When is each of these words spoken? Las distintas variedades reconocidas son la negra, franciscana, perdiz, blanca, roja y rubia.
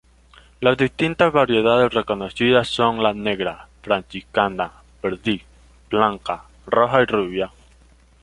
Las 0.61 0.77
distintas 0.79 1.31
variedades 1.31 1.93
reconocidas 1.93 2.67
son 2.69 3.03
la 3.03 3.13
negra, 3.13 3.67
franciscana, 3.83 4.71
perdiz, 4.99 5.43
blanca, 5.91 6.45
roja 6.65 7.03
y 7.03 7.05
rubia. 7.05 7.51